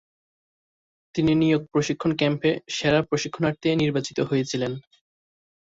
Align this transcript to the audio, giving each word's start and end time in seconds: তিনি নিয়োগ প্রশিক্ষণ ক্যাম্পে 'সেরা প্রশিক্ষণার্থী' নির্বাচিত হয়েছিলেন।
তিনি 1.15 1.31
নিয়োগ 1.35 1.61
প্রশিক্ষণ 1.73 2.11
ক্যাম্পে 2.15 2.51
'সেরা 2.67 2.99
প্রশিক্ষণার্থী' 3.01 3.79
নির্বাচিত 3.81 4.17
হয়েছিলেন। 4.29 4.71